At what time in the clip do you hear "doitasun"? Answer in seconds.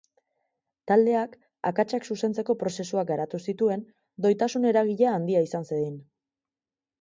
4.27-4.67